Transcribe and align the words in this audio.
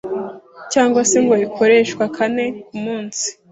cyangwa 0.73 1.01
se 1.09 1.17
ngo 1.23 1.35
ikoreshwa 1.47 2.03
kane 2.17 2.45
ku 2.65 2.75
munsi 2.83 3.27